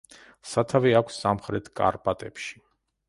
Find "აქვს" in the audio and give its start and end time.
1.01-1.19